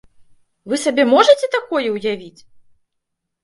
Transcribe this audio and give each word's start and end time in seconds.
Вы 0.71 0.79
сабе 0.83 1.03
можаце 1.13 1.51
такое 1.59 1.85
ўявіць?! 1.99 2.37